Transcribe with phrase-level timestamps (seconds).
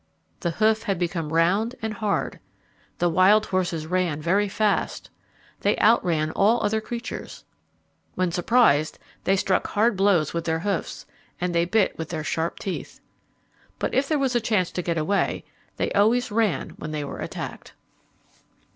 [0.39, 2.39] The hoof had become round and hard.
[2.97, 5.11] The wild horses ran very fast.
[5.59, 7.45] They outran all other creatures.
[8.15, 11.05] When surprised, they struck hard blows with their hoofs,
[11.39, 12.99] and they bit with their sharp teeth.
[13.77, 15.45] But if there was a chance to get away,
[15.77, 17.73] they always ran when they were attacked.